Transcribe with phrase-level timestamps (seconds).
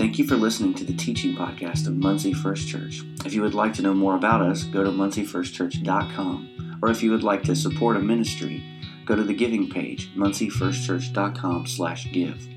[0.00, 3.02] Thank you for listening to the teaching podcast of Muncie First Church.
[3.26, 6.78] If you would like to know more about us, go to munciefirstchurch.com.
[6.80, 8.64] Or if you would like to support a ministry,
[9.04, 12.48] go to the giving page, munciefirstchurch.com slash give.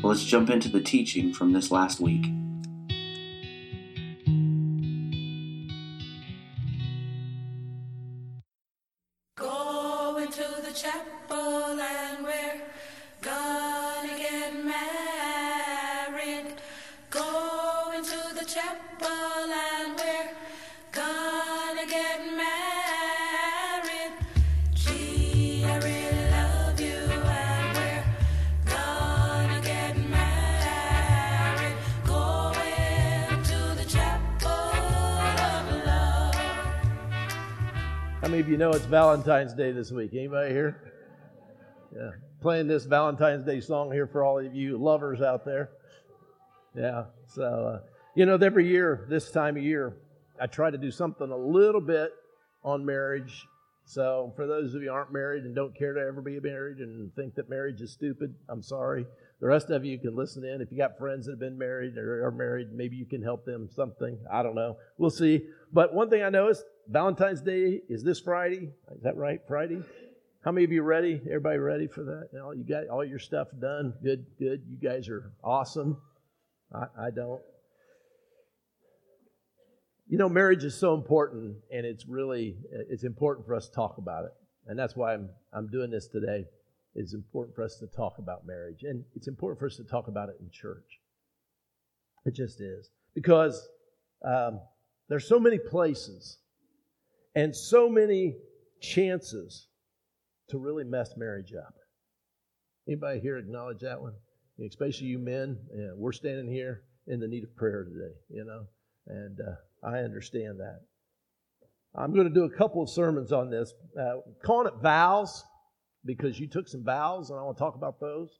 [0.00, 2.24] Well, let's jump into the teaching from this last week.
[38.58, 40.10] Know it's Valentine's Day this week?
[40.14, 40.92] Anybody here?
[41.94, 42.10] Yeah.
[42.40, 45.70] Playing this Valentine's Day song here for all of you lovers out there.
[46.74, 47.04] Yeah.
[47.28, 47.80] So, uh,
[48.16, 49.98] you know, every year, this time of year,
[50.40, 52.10] I try to do something a little bit
[52.64, 53.46] on marriage.
[53.84, 57.14] So, for those of you aren't married and don't care to ever be married and
[57.14, 59.06] think that marriage is stupid, I'm sorry.
[59.40, 60.60] The rest of you can listen in.
[60.60, 63.44] If you got friends that have been married or are married, maybe you can help
[63.44, 64.18] them something.
[64.28, 64.78] I don't know.
[64.98, 65.46] We'll see.
[65.72, 68.70] But one thing I know is Valentine's Day is this Friday.
[68.96, 69.40] Is that right?
[69.46, 69.82] Friday?
[70.42, 71.20] How many of you ready?
[71.26, 72.30] Everybody ready for that?
[72.32, 73.92] You, you got all your stuff done.
[74.02, 74.62] Good, good.
[74.66, 75.98] You guys are awesome.
[76.74, 77.42] I, I don't.
[80.06, 82.56] You know, marriage is so important, and it's really
[82.88, 84.32] it's important for us to talk about it,
[84.66, 86.46] and that's why I'm I'm doing this today.
[86.94, 90.08] It's important for us to talk about marriage, and it's important for us to talk
[90.08, 91.00] about it in church.
[92.24, 93.68] It just is because
[94.24, 94.60] um,
[95.10, 96.38] there's so many places
[97.38, 98.34] and so many
[98.80, 99.68] chances
[100.50, 101.74] to really mess marriage up.
[102.88, 104.14] Anybody here acknowledge that one?
[104.66, 105.56] Especially you men.
[105.72, 108.64] Yeah, we're standing here in the need of prayer today, you know,
[109.06, 110.80] and uh, I understand that.
[111.94, 115.44] I'm going to do a couple of sermons on this, uh, calling it vows
[116.04, 118.30] because you took some vows, and I want to talk about those.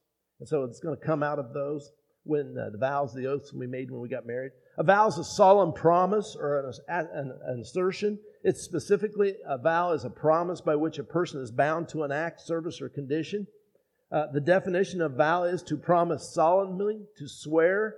[0.41, 1.89] And so it's going to come out of those
[2.25, 4.51] when uh, the vows, the oaths we made when we got married.
[4.77, 8.19] A vow is a solemn promise or an, an, an assertion.
[8.43, 12.13] It's specifically a vow is a promise by which a person is bound to an
[12.13, 13.47] act, service, or condition.
[14.11, 17.97] Uh, the definition of vow is to promise solemnly, to swear,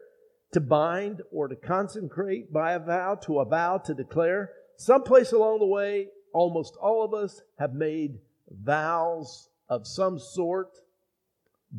[0.52, 4.50] to bind, or to consecrate by a vow, to a vow, to declare.
[4.76, 8.18] Someplace along the way, almost all of us have made
[8.50, 10.70] vows of some sort,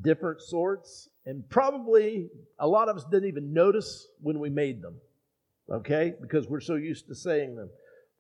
[0.01, 2.29] different sorts, and probably
[2.59, 4.95] a lot of us didn't even notice when we made them,
[5.69, 6.13] okay?
[6.21, 7.69] Because we're so used to saying them.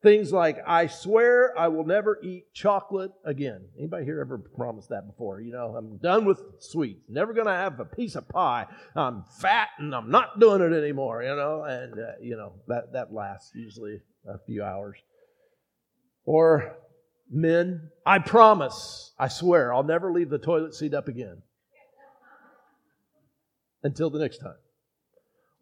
[0.03, 3.61] Things like, I swear I will never eat chocolate again.
[3.77, 5.41] Anybody here ever promised that before?
[5.41, 7.03] You know, I'm done with sweets.
[7.07, 8.65] Never going to have a piece of pie.
[8.95, 11.63] I'm fat and I'm not doing it anymore, you know?
[11.65, 14.97] And, uh, you know, that, that lasts usually a few hours.
[16.25, 16.77] Or
[17.29, 21.43] men, I promise, I swear, I'll never leave the toilet seat up again
[23.83, 24.57] until the next time.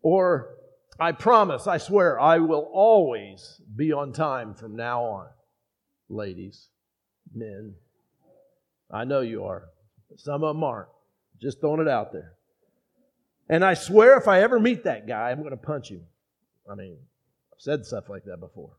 [0.01, 0.55] Or,
[0.99, 5.27] I promise, I swear, I will always be on time from now on.
[6.09, 6.67] Ladies,
[7.33, 7.75] men,
[8.91, 9.69] I know you are.
[10.17, 10.89] Some of them aren't.
[11.39, 12.33] Just throwing it out there.
[13.47, 16.01] And I swear if I ever meet that guy, I'm going to punch him.
[16.69, 16.97] I mean,
[17.53, 18.71] I've said stuff like that before.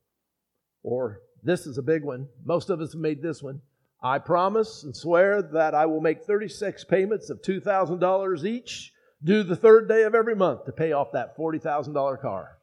[0.82, 2.28] Or, this is a big one.
[2.44, 3.60] Most of us have made this one.
[4.02, 8.92] I promise and swear that I will make 36 payments of $2,000 each
[9.22, 12.58] due the third day of every month to pay off that $40,000 car.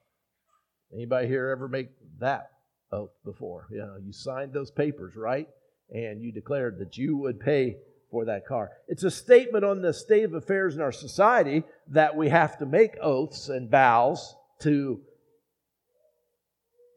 [0.93, 2.51] Anybody here ever make that
[2.91, 3.67] oath before?
[3.71, 5.47] You know, you signed those papers, right?
[5.89, 7.77] And you declared that you would pay
[8.09, 8.71] for that car.
[8.87, 12.65] It's a statement on the state of affairs in our society that we have to
[12.65, 15.01] make oaths and vows to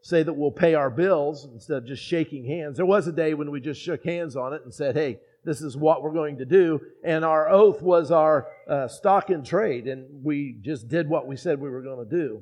[0.03, 2.77] say that we'll pay our bills instead of just shaking hands.
[2.77, 5.61] There was a day when we just shook hands on it and said, hey, this
[5.61, 6.81] is what we're going to do.
[7.03, 11.35] And our oath was our uh, stock in trade, and we just did what we
[11.35, 12.41] said we were going to do.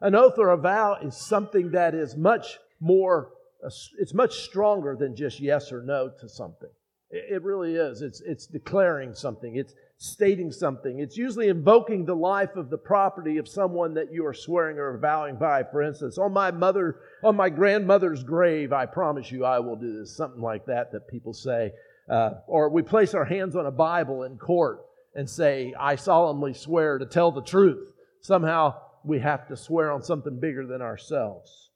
[0.00, 3.30] An oath or a vow is something that is much more,
[3.64, 6.68] uh, it's much stronger than just yes or no to something.
[7.10, 8.02] It, it really is.
[8.02, 10.98] It's, it's declaring something, it's stating something.
[11.00, 14.98] It's usually invoking the life of the property of someone that you are swearing or
[14.98, 15.64] vowing by.
[15.64, 19.98] For instance, on my mother, on my grandmother's grave, I promise you I will do
[19.98, 20.14] this.
[20.14, 21.72] Something like that that people say.
[22.08, 24.80] Uh, or we place our hands on a Bible in court
[25.14, 27.92] and say, I solemnly swear to tell the truth.
[28.20, 28.74] Somehow
[29.04, 31.70] we have to swear on something bigger than ourselves.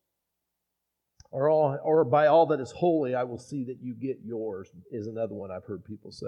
[1.32, 4.69] Or, all, or by all that is holy, I will see that you get yours,
[4.91, 6.27] is another one I've heard people say.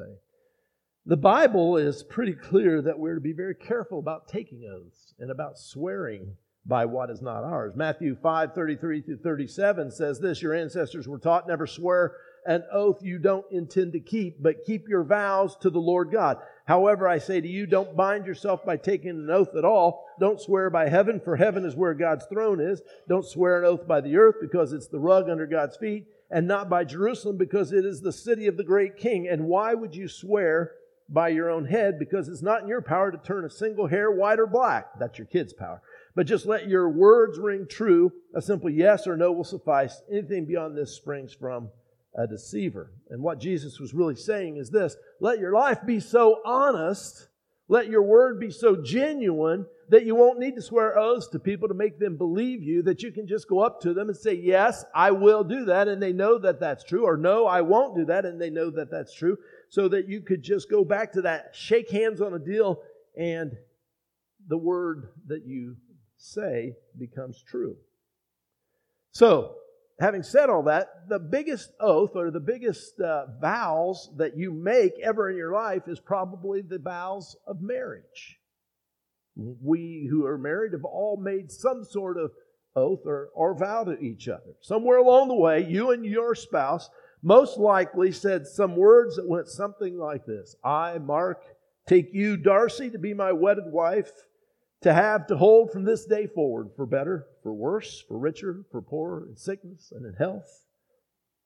[1.05, 5.31] The Bible is pretty clear that we're to be very careful about taking oaths and
[5.31, 7.75] about swearing by what is not ours.
[7.75, 12.13] Matthew 5 33 through 37 says this Your ancestors were taught never swear
[12.47, 16.39] an oath you don't intend to keep, but keep your vows to the Lord God.
[16.65, 20.07] However, I say to you, don't bind yourself by taking an oath at all.
[20.21, 22.83] Don't swear by heaven, for heaven is where God's throne is.
[23.09, 26.47] Don't swear an oath by the earth, because it's the rug under God's feet, and
[26.47, 29.29] not by Jerusalem, because it is the city of the great king.
[29.29, 30.73] And why would you swear
[31.09, 31.99] by your own head?
[31.99, 34.99] Because it's not in your power to turn a single hair white or black.
[34.99, 35.83] That's your kid's power.
[36.15, 38.13] But just let your words ring true.
[38.35, 40.03] A simple yes or no will suffice.
[40.11, 41.71] Anything beyond this springs from
[42.15, 42.93] a deceiver.
[43.11, 47.29] And what Jesus was really saying is this let your life be so honest,
[47.69, 51.69] let your word be so genuine that you won't need to swear oaths to people
[51.69, 54.35] to make them believe you, that you can just go up to them and say,
[54.35, 57.97] Yes, I will do that, and they know that that's true, or No, I won't
[57.97, 59.37] do that, and they know that that's true,
[59.69, 62.83] so that you could just go back to that, shake hands on a deal,
[63.17, 63.53] and
[64.49, 65.77] the word that you
[66.17, 67.77] say becomes true.
[69.11, 69.57] So,
[70.01, 74.93] having said all that, the biggest oath or the biggest uh, vows that you make
[75.03, 78.39] ever in your life is probably the vows of marriage.
[79.37, 82.33] We who are married have all made some sort of
[82.77, 84.57] oath or, or vow to each other.
[84.61, 86.89] Somewhere along the way, you and your spouse
[87.23, 91.43] most likely said some words that went something like this I, Mark,
[91.87, 94.11] take you, Darcy, to be my wedded wife
[94.83, 98.83] to have to hold from this day forward for better, for worse, for richer, for
[98.83, 100.67] poorer, in sickness and in health.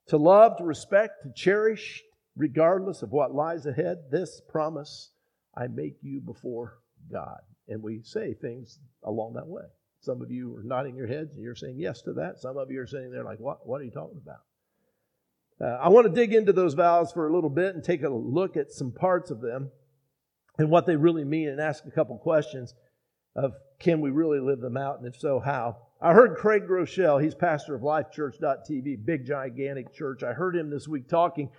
[0.08, 2.02] To love, to respect, to cherish,
[2.36, 5.10] regardless of what lies ahead, this promise
[5.56, 6.78] I make you before
[7.10, 7.40] God.
[7.68, 9.64] And we say things along that way.
[10.00, 12.38] Some of you are nodding your heads and you're saying yes to that.
[12.38, 14.40] Some of you are sitting there like, what, what are you talking about?
[15.60, 18.08] Uh, I want to dig into those vows for a little bit and take a
[18.08, 19.70] look at some parts of them
[20.58, 22.74] and what they really mean and ask a couple questions
[23.36, 25.76] of can we really live them out, and if so, how?
[26.00, 30.22] I heard Craig Groeschel, he's pastor of LifeChurch.tv, big, gigantic church.
[30.22, 31.50] I heard him this week talking,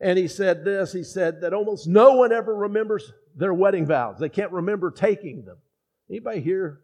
[0.00, 4.18] and he said this he said that almost no one ever remembers their wedding vows,
[4.18, 5.58] they can't remember taking them.
[6.10, 6.80] Anybody here?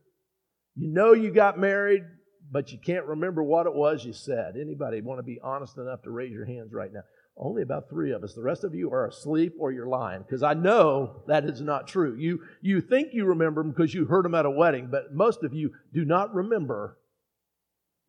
[0.75, 2.03] You know you got married,
[2.51, 4.57] but you can't remember what it was you said.
[4.57, 7.03] Anybody want to be honest enough to raise your hands right now?
[7.37, 8.34] Only about three of us.
[8.34, 11.88] The rest of you are asleep or you're lying because I know that is not
[11.88, 12.14] true.
[12.17, 15.43] You, you think you remember them because you heard them at a wedding, but most
[15.43, 16.99] of you do not remember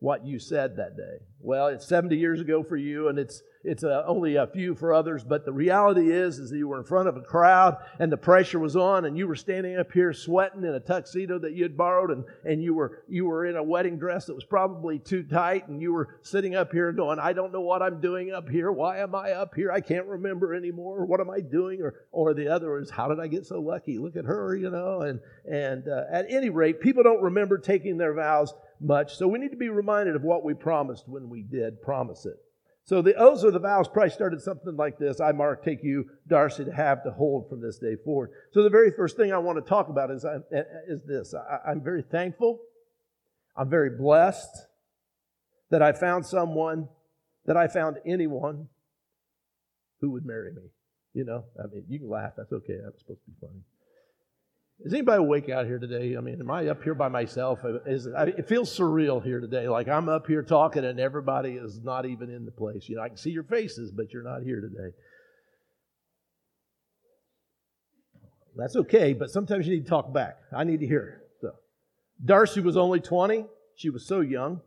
[0.03, 1.23] what you said that day.
[1.39, 4.93] Well, it's 70 years ago for you, and it's it's uh, only a few for
[4.93, 8.11] others, but the reality is, is that you were in front of a crowd and
[8.11, 11.53] the pressure was on and you were standing up here sweating in a tuxedo that
[11.53, 14.43] you had borrowed and, and you were, you were in a wedding dress that was
[14.43, 18.01] probably too tight and you were sitting up here going, I don't know what I'm
[18.01, 18.69] doing up here.
[18.71, 19.71] Why am I up here?
[19.71, 21.05] I can't remember anymore.
[21.05, 21.81] What am I doing?
[21.81, 23.97] Or, or the other is, how did I get so lucky?
[23.97, 27.97] Look at her, you know, and, and uh, at any rate, people don't remember taking
[27.97, 28.53] their vows
[28.83, 29.15] much.
[29.15, 32.35] So we need to be reminded of what we promised when we did promise it.
[32.85, 35.21] So the oaths or the vows probably started something like this.
[35.21, 38.31] I, Mark, take you, Darcy, to have to hold from this day forward.
[38.51, 40.39] So the very first thing I want to talk about is, uh,
[40.87, 41.33] is this.
[41.33, 42.59] I, I'm very thankful.
[43.55, 44.67] I'm very blessed
[45.69, 46.89] that I found someone,
[47.45, 48.67] that I found anyone
[50.01, 50.63] who would marry me.
[51.13, 52.33] You know, I mean, you can laugh.
[52.35, 52.77] That's okay.
[52.83, 53.61] That's supposed to be funny.
[54.81, 56.17] Is anybody awake out here today?
[56.17, 57.59] I mean, am I up here by myself?
[57.85, 59.69] Is, it feels surreal here today.
[59.69, 62.89] Like I'm up here talking and everybody is not even in the place.
[62.89, 64.95] You know, I can see your faces, but you're not here today.
[68.55, 70.37] That's okay, but sometimes you need to talk back.
[70.55, 71.23] I need to hear.
[71.41, 71.51] So,
[72.23, 73.45] Darcy was only 20.
[73.75, 74.61] She was so young.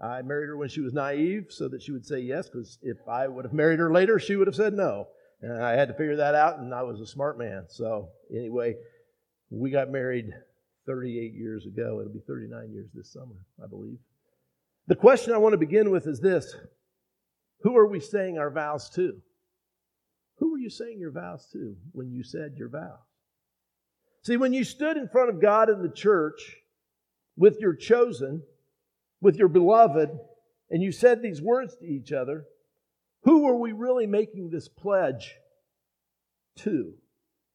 [0.00, 2.96] I married her when she was naive so that she would say yes, because if
[3.08, 5.08] I would have married her later, she would have said no.
[5.42, 7.66] And I had to figure that out, and I was a smart man.
[7.68, 8.76] So, anyway,
[9.50, 10.32] we got married
[10.86, 12.00] 38 years ago.
[12.00, 13.98] It'll be 39 years this summer, I believe.
[14.86, 16.54] The question I want to begin with is this
[17.62, 19.20] Who are we saying our vows to?
[20.38, 22.98] Who were you saying your vows to when you said your vows?
[24.22, 26.56] See, when you stood in front of God in the church
[27.36, 28.42] with your chosen,
[29.20, 30.10] with your beloved,
[30.70, 32.44] and you said these words to each other,
[33.22, 35.34] who were we really making this pledge
[36.58, 36.94] to?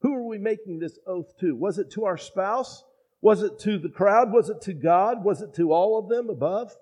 [0.04, 1.56] Who are we making this oath to?
[1.56, 2.84] Was it to our spouse?
[3.22, 4.34] Was it to the crowd?
[4.34, 5.24] Was it to God?
[5.24, 6.76] Was it to all of them above?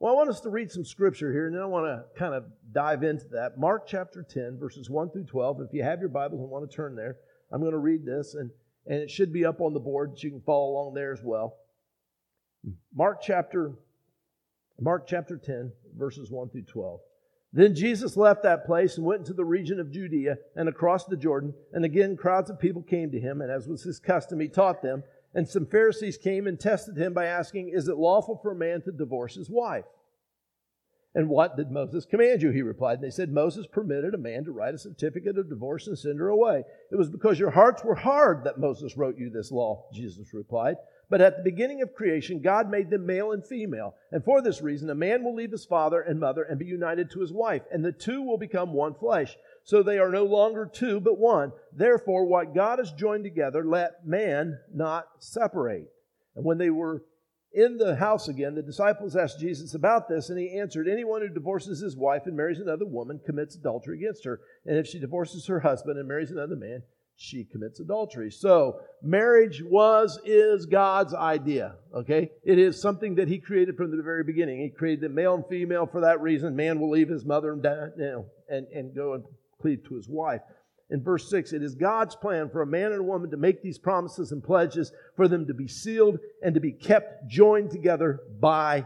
[0.00, 2.34] Well, I want us to read some scripture here, and then I want to kind
[2.34, 3.56] of dive into that.
[3.56, 5.60] Mark chapter 10, verses 1 through 12.
[5.60, 7.18] If you have your Bibles and want to turn there,
[7.52, 8.50] I'm going to read this, and,
[8.88, 11.22] and it should be up on the board so you can follow along there as
[11.22, 11.58] well.
[12.92, 13.74] Mark chapter,
[14.80, 16.98] Mark chapter 10, verses 1 through 12.
[17.52, 21.16] Then Jesus left that place and went into the region of Judea and across the
[21.16, 21.52] Jordan.
[21.72, 24.80] And again, crowds of people came to him, and as was his custom, he taught
[24.80, 25.02] them.
[25.34, 28.80] And some Pharisees came and tested him by asking, Is it lawful for a man
[28.82, 29.84] to divorce his wife?
[31.14, 32.50] And what did Moses command you?
[32.50, 32.94] He replied.
[32.94, 36.18] And they said, Moses permitted a man to write a certificate of divorce and send
[36.18, 36.64] her away.
[36.90, 40.76] It was because your hearts were hard that Moses wrote you this law, Jesus replied.
[41.10, 43.94] But at the beginning of creation, God made them male and female.
[44.10, 47.10] And for this reason, a man will leave his father and mother and be united
[47.10, 49.36] to his wife, and the two will become one flesh.
[49.62, 51.52] So they are no longer two, but one.
[51.70, 55.92] Therefore, what God has joined together, let man not separate.
[56.34, 57.04] And when they were
[57.54, 61.28] in the house again, the disciples asked Jesus about this, and he answered, Anyone who
[61.28, 64.40] divorces his wife and marries another woman commits adultery against her.
[64.64, 66.82] And if she divorces her husband and marries another man,
[67.16, 68.30] she commits adultery.
[68.30, 72.30] So, marriage was, is God's idea, okay?
[72.42, 74.60] It is something that He created from the very beginning.
[74.60, 76.56] He created the male and female for that reason.
[76.56, 77.64] Man will leave his mother and,
[77.98, 79.24] you know, and, and go and
[79.60, 80.40] cleave to his wife.
[80.92, 83.62] In verse 6, it is God's plan for a man and a woman to make
[83.62, 88.20] these promises and pledges, for them to be sealed and to be kept joined together
[88.38, 88.84] by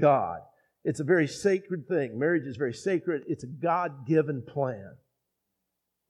[0.00, 0.38] God.
[0.84, 2.16] It's a very sacred thing.
[2.16, 3.24] Marriage is very sacred.
[3.26, 4.92] It's a God given plan.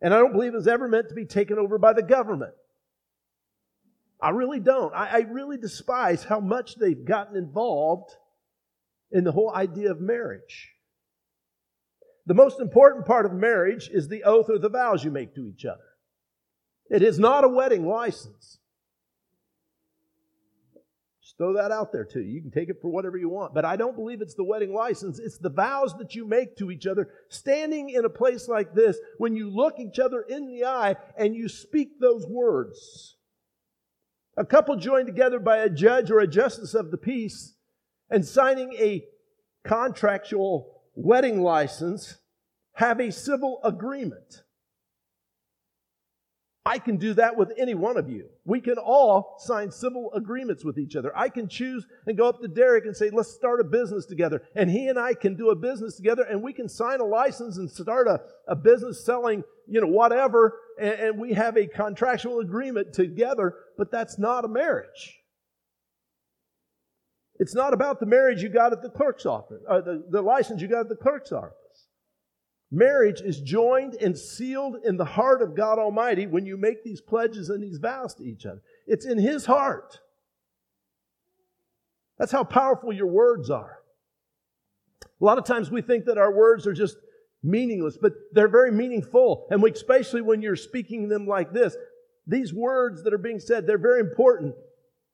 [0.02, 2.52] And I don't believe it was ever meant to be taken over by the government.
[4.20, 4.94] I really don't.
[4.94, 8.10] I, I, really despise how much they've gotten involved
[9.10, 10.74] in the whole idea of marriage.
[12.28, 15.48] The most important part of marriage is the oath or the vows you make to
[15.48, 15.80] each other.
[16.90, 18.58] It is not a wedding license.
[21.22, 22.20] Just throw that out there too.
[22.20, 23.54] You can take it for whatever you want.
[23.54, 25.18] But I don't believe it's the wedding license.
[25.18, 28.98] It's the vows that you make to each other standing in a place like this
[29.16, 33.16] when you look each other in the eye and you speak those words.
[34.36, 37.54] A couple joined together by a judge or a justice of the peace
[38.10, 39.06] and signing a
[39.64, 42.18] contractual wedding license
[42.74, 44.42] have a civil agreement.
[46.66, 48.28] I can do that with any one of you.
[48.44, 51.16] We can all sign civil agreements with each other.
[51.16, 54.42] I can choose and go up to Derek and say, let's start a business together.
[54.54, 57.56] And he and I can do a business together and we can sign a license
[57.56, 60.58] and start a, a business selling, you know, whatever.
[60.78, 65.18] And, and we have a contractual agreement together, but that's not a marriage.
[67.38, 70.60] It's not about the marriage you got at the clerk's office, or the, the license
[70.60, 71.54] you got at the clerk's office.
[72.70, 77.00] Marriage is joined and sealed in the heart of God Almighty when you make these
[77.00, 78.60] pledges and these vows to each other.
[78.86, 80.00] It's in His heart.
[82.18, 83.78] That's how powerful your words are.
[85.20, 86.96] A lot of times we think that our words are just
[87.42, 89.46] meaningless, but they're very meaningful.
[89.50, 91.76] And we, especially when you're speaking them like this,
[92.26, 94.54] these words that are being said, they're very important.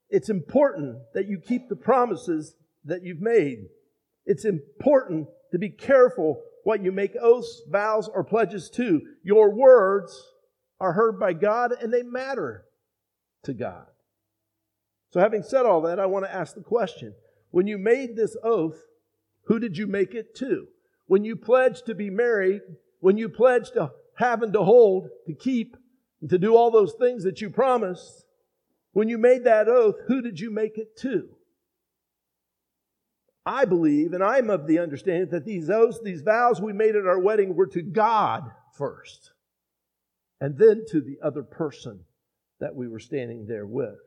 [0.09, 3.65] It's important that you keep the promises that you've made.
[4.25, 9.01] It's important to be careful what you make oaths, vows, or pledges to.
[9.23, 10.31] Your words
[10.79, 12.65] are heard by God and they matter
[13.43, 13.85] to God.
[15.11, 17.13] So, having said all that, I want to ask the question
[17.51, 18.81] when you made this oath,
[19.45, 20.67] who did you make it to?
[21.07, 22.61] When you pledged to be married,
[22.99, 25.77] when you pledged to have and to hold, to keep,
[26.19, 28.24] and to do all those things that you promised,
[28.95, 31.27] when you made that oath, who did you make it to?
[33.45, 37.05] I believe, and I'm of the understanding that these oaths, these vows we made at
[37.05, 39.33] our wedding were to God first,
[40.39, 42.05] and then to the other person
[42.61, 43.99] that we were standing there with.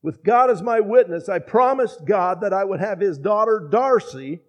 [0.00, 4.42] With God as my witness, I promised God that I would have his daughter Darcy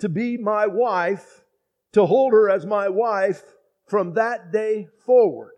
[0.00, 1.44] to be my wife,
[1.92, 3.44] to hold her as my wife
[3.86, 5.55] from that day forward.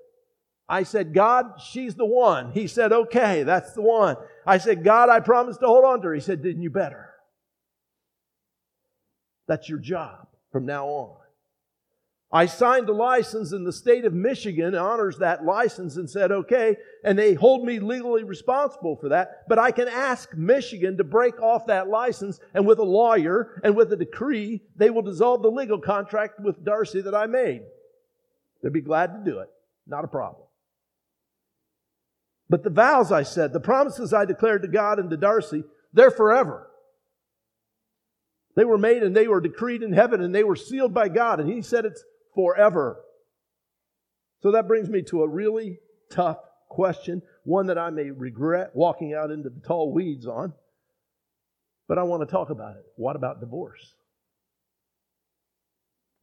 [0.69, 2.53] I said, God, she's the one.
[2.53, 4.17] He said, okay, that's the one.
[4.47, 6.15] I said, God, I promised to hold on to her.
[6.15, 7.09] He said, didn't you better?
[9.47, 11.17] That's your job from now on.
[12.31, 16.77] I signed a license in the state of Michigan honors that license and said, okay,
[17.03, 21.41] and they hold me legally responsible for that, but I can ask Michigan to break
[21.41, 25.51] off that license and with a lawyer and with a decree, they will dissolve the
[25.51, 27.63] legal contract with Darcy that I made.
[28.63, 29.49] They'd be glad to do it.
[29.87, 30.48] Not a problem.
[32.50, 36.11] But the vows I said, the promises I declared to God and to Darcy, they're
[36.11, 36.69] forever.
[38.57, 41.40] They were made and they were decreed in heaven and they were sealed by God.
[41.40, 42.02] And He said it's
[42.35, 43.00] forever.
[44.40, 45.78] So that brings me to a really
[46.11, 46.38] tough
[46.69, 50.55] question, one that I may regret walking out into the tall weeds on.
[51.87, 52.85] But I want to talk about it.
[52.97, 53.95] What about divorce?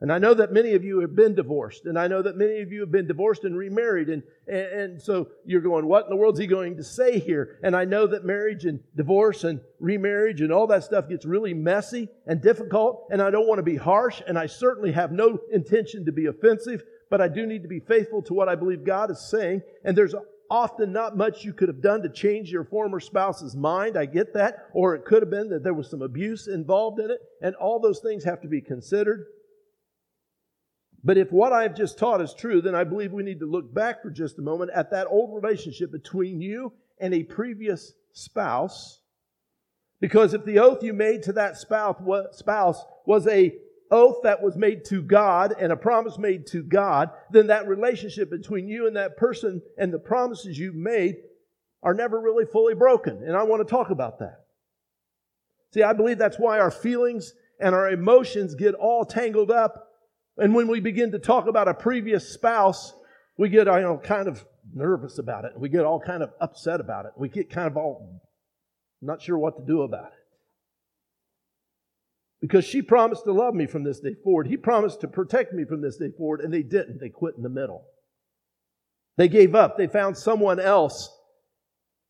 [0.02, 2.60] And I know that many of you have been divorced, and I know that many
[2.60, 6.10] of you have been divorced and remarried, and, and, and, so you're going, what in
[6.10, 7.60] the world is he going to say here?
[7.64, 11.54] And I know that marriage and divorce and remarriage and all that stuff gets really
[11.54, 15.40] messy and difficult, and I don't want to be harsh, and I certainly have no
[15.52, 18.84] intention to be offensive, but I do need to be faithful to what I believe
[18.84, 20.16] God is saying, and there's
[20.50, 23.98] often not much you could have done to change your former spouse's mind.
[23.98, 24.68] I get that.
[24.74, 27.80] Or it could have been that there was some abuse involved in it, and all
[27.80, 29.26] those things have to be considered.
[31.06, 33.72] But if what I've just taught is true, then I believe we need to look
[33.72, 39.02] back for just a moment at that old relationship between you and a previous spouse.
[40.02, 43.56] Because if the oath you made to that spouse was a
[43.92, 48.32] oath that was made to God and a promise made to God, then that relationship
[48.32, 51.18] between you and that person and the promises you've made
[51.84, 53.22] are never really fully broken.
[53.24, 54.46] And I want to talk about that.
[55.72, 59.85] See, I believe that's why our feelings and our emotions get all tangled up
[60.38, 62.94] and when we begin to talk about a previous spouse,
[63.38, 65.52] we get you know, kind of nervous about it.
[65.58, 67.12] We get all kind of upset about it.
[67.18, 68.22] We get kind of all
[69.02, 70.20] not sure what to do about it.
[72.42, 74.48] Because she promised to love me from this day forward.
[74.48, 77.00] He promised to protect me from this day forward, and they didn't.
[77.00, 77.86] They quit in the middle.
[79.18, 79.78] They gave up.
[79.78, 81.10] They found someone else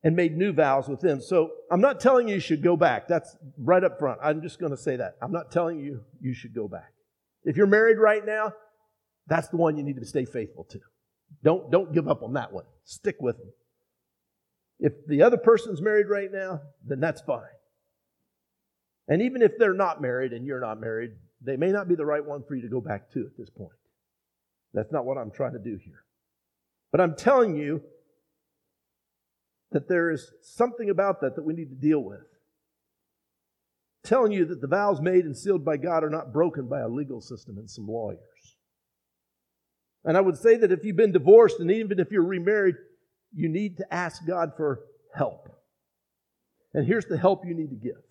[0.02, 1.20] and made new vows with them.
[1.20, 3.08] So I'm not telling you you should go back.
[3.08, 4.20] That's right up front.
[4.22, 5.16] I'm just going to say that.
[5.22, 6.92] I'm not telling you you should go back.
[7.46, 8.52] If you're married right now,
[9.28, 10.80] that's the one you need to stay faithful to.
[11.42, 12.64] Don't, don't give up on that one.
[12.84, 13.52] Stick with them.
[14.80, 17.42] If the other person's married right now, then that's fine.
[19.08, 22.04] And even if they're not married and you're not married, they may not be the
[22.04, 23.70] right one for you to go back to at this point.
[24.74, 26.04] That's not what I'm trying to do here.
[26.90, 27.82] But I'm telling you
[29.70, 32.26] that there is something about that that we need to deal with
[34.06, 36.88] telling you that the vows made and sealed by God are not broken by a
[36.88, 38.20] legal system and some lawyers.
[40.04, 42.76] And I would say that if you've been divorced and even if you're remarried,
[43.34, 44.80] you need to ask God for
[45.14, 45.48] help.
[46.72, 48.02] And here's the help you need to give.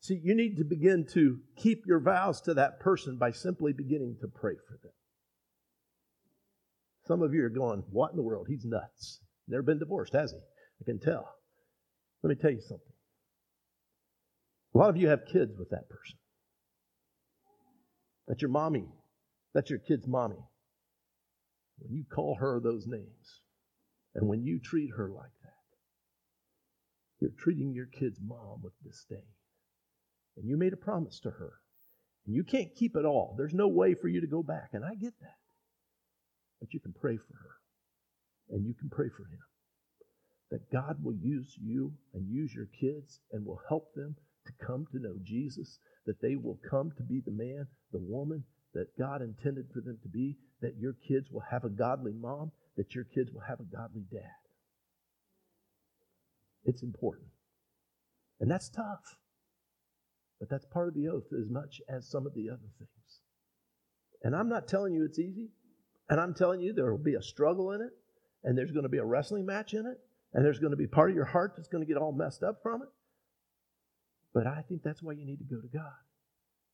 [0.00, 4.16] See, you need to begin to keep your vows to that person by simply beginning
[4.20, 4.92] to pray for them.
[7.06, 8.46] Some of you are going, What in the world?
[8.48, 9.20] He's nuts.
[9.48, 10.38] Never been divorced, has he?
[10.38, 11.28] I can tell.
[12.22, 12.87] Let me tell you something.
[14.74, 16.18] A lot of you have kids with that person.
[18.26, 18.86] That's your mommy.
[19.54, 20.44] That's your kid's mommy.
[21.78, 23.40] When you call her those names,
[24.14, 25.52] and when you treat her like that,
[27.20, 29.22] you're treating your kid's mom with disdain.
[30.36, 31.52] And you made a promise to her.
[32.26, 33.34] And you can't keep it all.
[33.36, 34.70] There's no way for you to go back.
[34.72, 35.36] And I get that.
[36.60, 37.56] But you can pray for her.
[38.50, 39.40] And you can pray for him.
[40.50, 44.16] That God will use you and use your kids and will help them
[44.48, 48.42] to come to know Jesus, that they will come to be the man, the woman
[48.74, 52.50] that God intended for them to be, that your kids will have a godly mom,
[52.76, 54.22] that your kids will have a godly dad.
[56.64, 57.28] It's important.
[58.40, 59.18] And that's tough.
[60.38, 63.20] But that's part of the oath as much as some of the other things.
[64.22, 65.50] And I'm not telling you it's easy.
[66.08, 67.90] And I'm telling you there will be a struggle in it.
[68.44, 69.98] And there's going to be a wrestling match in it.
[70.32, 72.42] And there's going to be part of your heart that's going to get all messed
[72.42, 72.88] up from it.
[74.34, 75.92] But I think that's why you need to go to God.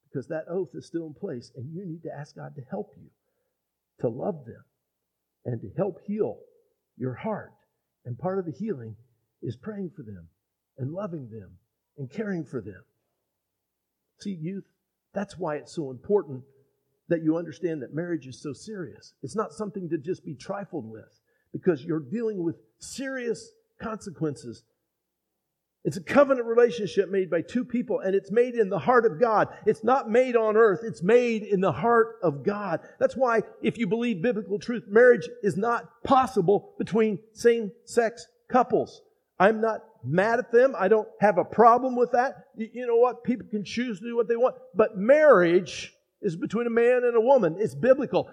[0.09, 2.93] Because that oath is still in place, and you need to ask God to help
[2.97, 3.11] you
[4.01, 4.64] to love them
[5.45, 6.38] and to help heal
[6.97, 7.53] your heart.
[8.05, 8.97] And part of the healing
[9.43, 10.29] is praying for them
[10.79, 11.59] and loving them
[11.99, 12.83] and caring for them.
[14.21, 14.64] See, youth,
[15.12, 16.43] that's why it's so important
[17.09, 19.14] that you understand that marriage is so serious.
[19.23, 21.21] It's not something to just be trifled with
[21.53, 24.64] because you're dealing with serious consequences
[25.85, 29.20] it's a covenant relationship made by two people, and it's made in the heart of
[29.20, 29.49] God.
[29.66, 32.81] It's not made on earth, it's made in the heart of God.
[32.99, 39.03] That's why, if you believe biblical truth, marriage is not possible between same sex couples.
[39.38, 40.75] I'm not mad at them.
[40.79, 42.47] I don't have a problem with that.
[42.57, 43.25] You know what?
[43.25, 44.57] People can choose to do what they want.
[44.75, 45.92] But marriage
[46.23, 47.57] is between a man and a woman.
[47.59, 48.31] It's biblical.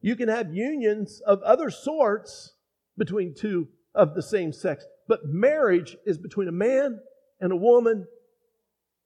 [0.00, 2.54] You can have unions of other sorts
[2.96, 4.84] between two of the same sex.
[5.06, 7.00] But marriage is between a man
[7.40, 8.06] and a woman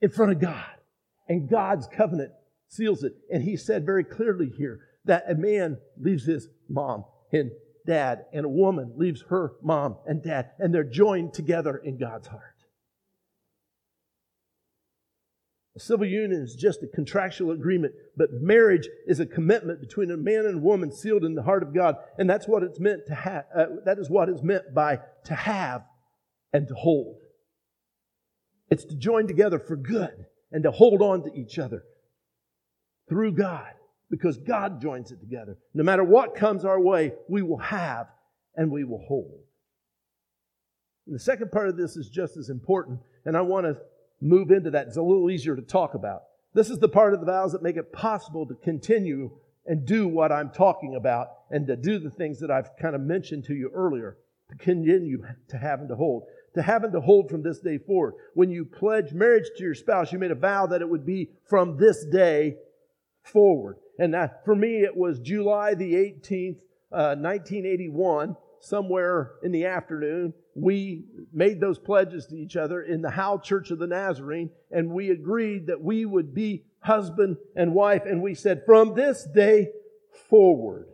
[0.01, 0.67] in front of God.
[1.29, 2.33] And God's covenant
[2.69, 3.15] seals it.
[3.31, 7.51] And he said very clearly here that a man leaves his mom and
[7.87, 12.29] dad, and a woman leaves her mom and dad, and they're joined together in God's
[12.29, 12.58] heart.
[15.79, 20.17] A civil union is just a contractual agreement, but marriage is a commitment between a
[20.17, 23.07] man and a woman sealed in the heart of God, and that's what it's meant
[23.07, 23.45] to have.
[23.55, 25.85] Uh, that is what is meant by to have
[26.53, 27.21] and to hold.
[28.69, 31.85] It's to join together for good and to hold on to each other.
[33.09, 33.73] through God
[34.11, 35.59] because God joins it together.
[35.75, 38.09] No matter what comes our way, we will have
[38.57, 39.39] and we will hold.
[41.07, 43.77] And the second part of this is just as important, and I want to
[44.21, 44.89] move into that.
[44.89, 46.23] It's a little easier to talk about.
[46.55, 49.31] This is the part of the vows that make it possible to continue
[49.67, 53.03] and do what I'm talking about and to do the things that I've kind of
[53.03, 54.17] mentioned to you earlier,
[54.51, 56.25] to continue to have and to hold.
[56.55, 58.15] To have and to hold from this day forward.
[58.35, 61.31] When you pledge marriage to your spouse, you made a vow that it would be
[61.49, 62.57] from this day
[63.23, 63.77] forward.
[63.99, 66.57] And that, for me, it was July the 18th,
[66.91, 70.35] uh, 1981, somewhere in the afternoon.
[70.55, 74.91] We made those pledges to each other in the Howe Church of the Nazarene, and
[74.91, 79.69] we agreed that we would be husband and wife, and we said, from this day
[80.29, 80.87] forward.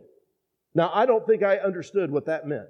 [0.74, 2.68] Now, I don't think I understood what that meant.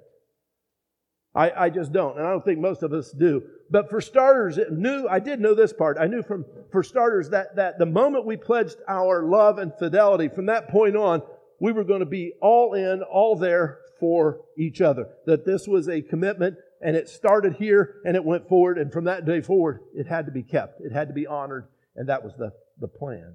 [1.33, 3.43] I, I just don't, and I don't think most of us do.
[3.69, 5.97] But for starters, it knew I did know this part.
[5.99, 10.29] I knew from for starters that that the moment we pledged our love and fidelity,
[10.29, 11.23] from that point on,
[11.59, 15.07] we were going to be all in, all there for each other.
[15.25, 19.05] That this was a commitment, and it started here and it went forward, and from
[19.05, 20.79] that day forward, it had to be kept.
[20.81, 23.33] It had to be honored, and that was the, the plan.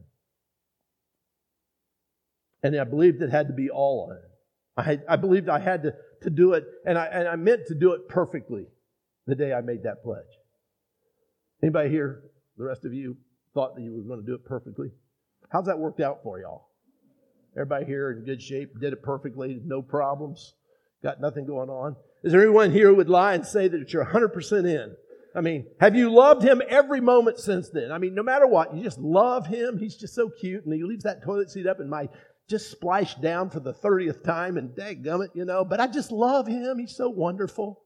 [2.63, 4.23] And I believed it had to be all in.
[4.77, 7.75] I, I believed I had to to do it, and I, and I meant to
[7.75, 8.67] do it perfectly
[9.27, 10.39] the day I made that pledge.
[11.63, 12.23] Anybody here,
[12.57, 13.17] the rest of you,
[13.55, 14.91] thought that you were going to do it perfectly?
[15.51, 16.69] How's that worked out for y'all?
[17.57, 20.55] Everybody here in good shape, did it perfectly, no problems,
[21.03, 21.97] got nothing going on.
[22.23, 24.97] Is there anyone here who would lie and say that you're 100% in?
[25.35, 27.93] I mean, have you loved him every moment since then?
[27.93, 29.79] I mean, no matter what, you just love him.
[29.79, 32.09] He's just so cute, and he leaves that toilet seat up, and my
[32.49, 36.49] just splashed down for the 30th time, and dadgummit, you know, but I just love
[36.49, 36.79] him.
[36.79, 37.85] He's so wonderful.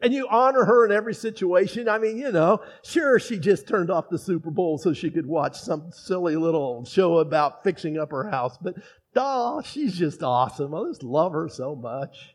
[0.00, 1.88] And you honor her in every situation.
[1.88, 5.26] I mean, you know, sure, she just turned off the Super Bowl so she could
[5.26, 8.76] watch some silly little show about fixing up her house, but
[9.18, 10.74] oh, she's just awesome.
[10.74, 12.34] I just love her so much.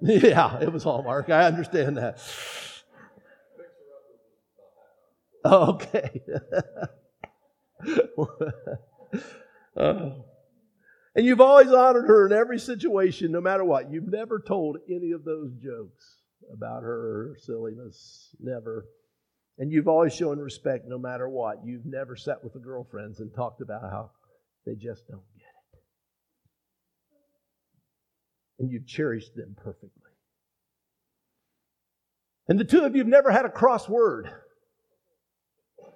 [0.00, 1.28] Yeah, it was Hallmark.
[1.28, 2.20] I understand that.
[5.44, 6.22] Okay.
[9.76, 10.10] uh,
[11.14, 13.90] and you've always honored her in every situation, no matter what.
[13.90, 16.18] You've never told any of those jokes
[16.52, 18.86] about her silliness, never.
[19.58, 21.64] And you've always shown respect no matter what.
[21.64, 24.10] You've never sat with the girlfriends and talked about how
[24.68, 25.80] they just don't get it.
[28.58, 29.90] And you've cherished them perfectly.
[32.48, 34.30] And the two of you have never had a cross word.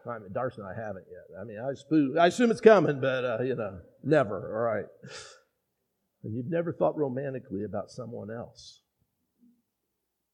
[0.09, 1.39] I mean, Darcy and I haven't yet.
[1.39, 4.57] I mean, I, assume, I assume it's coming, but, uh, you know, never.
[4.57, 4.87] All right.
[6.25, 8.81] And you've never thought romantically about someone else.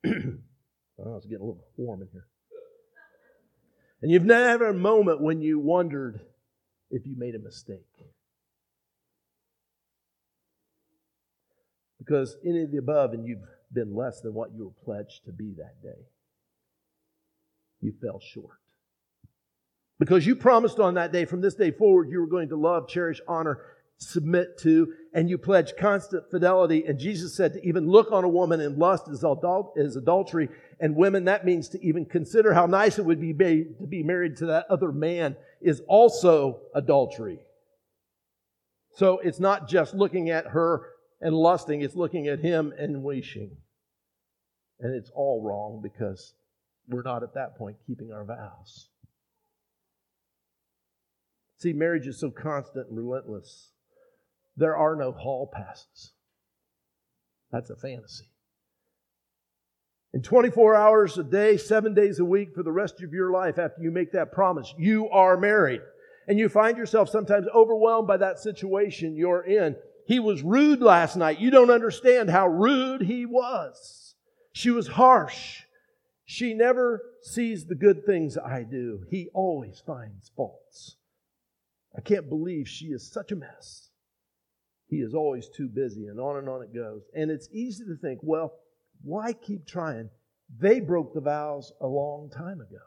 [0.06, 2.26] oh, it's getting a little warm in here.
[4.00, 6.20] And you've never had a moment when you wondered
[6.90, 7.86] if you made a mistake.
[12.08, 15.32] Because any of the above, and you've been less than what you were pledged to
[15.32, 16.06] be that day.
[17.82, 18.58] You fell short.
[19.98, 22.88] Because you promised on that day, from this day forward, you were going to love,
[22.88, 23.60] cherish, honor,
[23.98, 26.84] submit to, and you pledged constant fidelity.
[26.86, 30.48] And Jesus said to even look on a woman in lust is, adul- is adultery.
[30.80, 34.38] And women, that means to even consider how nice it would be to be married
[34.38, 37.40] to that other man is also adultery.
[38.94, 40.86] So it's not just looking at her
[41.20, 43.56] and lusting, it's looking at him and wishing.
[44.80, 46.34] And it's all wrong because
[46.88, 48.88] we're not at that point keeping our vows.
[51.58, 53.72] See, marriage is so constant and relentless.
[54.56, 56.12] There are no hall passes.
[57.50, 58.26] That's a fantasy.
[60.14, 63.58] In 24 hours a day, seven days a week for the rest of your life
[63.58, 65.80] after you make that promise, you are married.
[66.28, 69.76] And you find yourself sometimes overwhelmed by that situation you're in.
[70.08, 71.38] He was rude last night.
[71.38, 74.14] You don't understand how rude he was.
[74.54, 75.64] She was harsh.
[76.24, 79.04] She never sees the good things I do.
[79.10, 80.96] He always finds faults.
[81.94, 83.90] I can't believe she is such a mess.
[84.86, 87.02] He is always too busy, and on and on it goes.
[87.14, 88.54] And it's easy to think, well,
[89.02, 90.08] why keep trying?
[90.58, 92.78] They broke the vows a long time ago.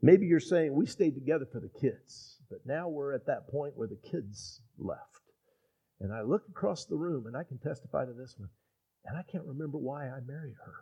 [0.00, 3.76] Maybe you're saying we stayed together for the kids, but now we're at that point
[3.76, 5.00] where the kids left.
[6.00, 8.50] And I look across the room, and I can testify to this one,
[9.04, 10.74] and I can't remember why I married her.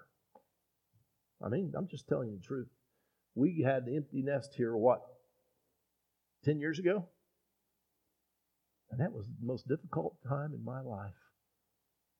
[1.45, 2.69] I mean, I'm just telling you the truth.
[3.35, 5.03] We had the empty nest here, what,
[6.45, 7.09] 10 years ago?
[8.91, 11.13] And that was the most difficult time in my life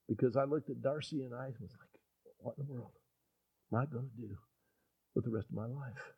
[0.09, 2.01] because I looked at Darcy and I was like,
[2.39, 2.93] what in the world
[3.73, 4.37] am I going to do
[5.15, 6.15] with the rest of my life?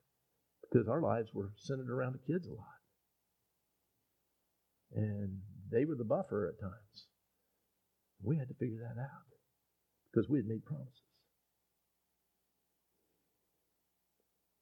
[0.70, 2.75] because our lives were centered around the kids a lot.
[4.94, 7.06] And they were the buffer at times.
[8.22, 9.26] We had to figure that out
[10.10, 11.02] because we had made promises.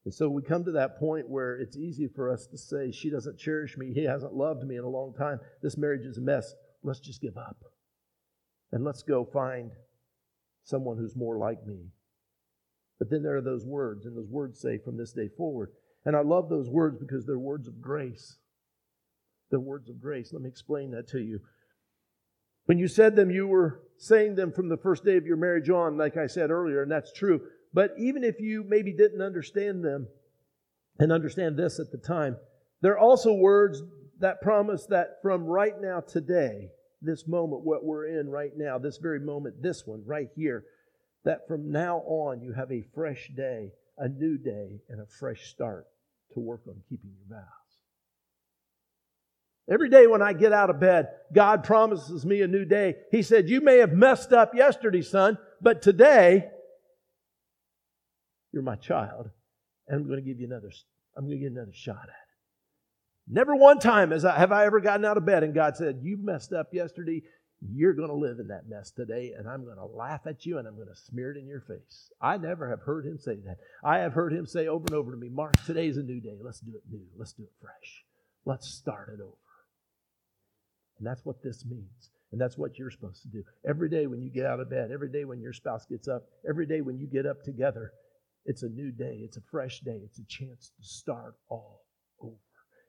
[0.05, 3.09] And so we come to that point where it's easy for us to say, She
[3.09, 3.91] doesn't cherish me.
[3.91, 5.39] He hasn't loved me in a long time.
[5.63, 6.53] This marriage is a mess.
[6.83, 7.57] Let's just give up.
[8.71, 9.71] And let's go find
[10.63, 11.87] someone who's more like me.
[12.99, 15.71] But then there are those words, and those words say, From this day forward.
[16.05, 18.37] And I love those words because they're words of grace.
[19.49, 20.33] They're words of grace.
[20.33, 21.39] Let me explain that to you.
[22.65, 25.69] When you said them, you were saying them from the first day of your marriage
[25.69, 27.41] on, like I said earlier, and that's true.
[27.73, 30.07] But even if you maybe didn't understand them
[30.97, 32.37] and understand this at the time,
[32.81, 33.83] they're also words
[34.19, 36.69] that promise that from right now, today,
[37.01, 40.63] this moment, what we're in right now, this very moment, this one right here,
[41.23, 45.47] that from now on you have a fresh day, a new day, and a fresh
[45.47, 45.85] start
[46.33, 47.64] to work on keeping your vows.
[49.69, 52.95] Every day when I get out of bed, God promises me a new day.
[53.11, 56.45] He said, You may have messed up yesterday, son, but today
[58.53, 59.29] you're my child,
[59.87, 60.71] and I'm going to give you another,
[61.17, 62.25] I'm going to you another shot at it.
[63.27, 65.99] Never one time has I, have I ever gotten out of bed and God said,
[66.03, 67.23] You messed up yesterday.
[67.67, 70.59] You're going to live in that mess today, and I'm going to laugh at you
[70.59, 72.11] and I'm going to smear it in your face.
[72.21, 73.57] I never have heard him say that.
[73.83, 76.37] I have heard him say over and over to me, Mark, today's a new day.
[76.39, 77.01] Let's do it new.
[77.17, 78.03] Let's do it fresh.
[78.45, 79.33] Let's start it over.
[80.97, 82.11] And that's what this means.
[82.31, 83.43] And that's what you're supposed to do.
[83.67, 86.23] Every day when you get out of bed, every day when your spouse gets up,
[86.47, 87.91] every day when you get up together,
[88.45, 89.21] it's a new day.
[89.23, 90.01] It's a fresh day.
[90.03, 91.81] It's a chance to start all
[92.21, 92.35] over.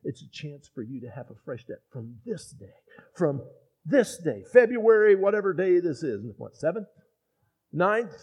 [0.05, 2.75] It's a chance for you to have a fresh day from this day.
[3.15, 3.43] From
[3.85, 6.23] this day, February, whatever day this is.
[6.37, 6.87] What, 7th?
[7.75, 8.21] 9th?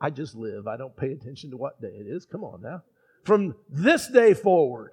[0.00, 0.66] I just live.
[0.66, 2.26] I don't pay attention to what day it is.
[2.26, 2.82] Come on now.
[3.24, 4.92] From this day forward,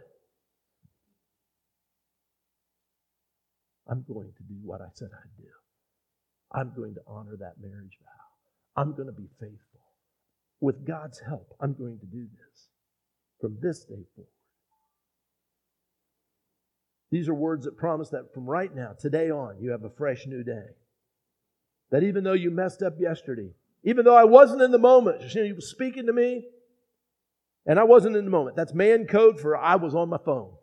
[3.88, 5.50] I'm going to do what I said I'd do.
[6.52, 8.82] I'm going to honor that marriage vow.
[8.82, 9.60] I'm going to be faithful.
[10.62, 12.68] With God's help, I'm going to do this
[13.40, 14.30] from this day forward.
[17.12, 20.26] These are words that promise that from right now, today on, you have a fresh
[20.26, 20.68] new day.
[21.92, 23.52] That even though you messed up yesterday,
[23.84, 26.46] even though I wasn't in the moment, she was speaking to me,
[27.66, 28.56] and I wasn't in the moment.
[28.56, 30.54] That's man code for I was on my phone,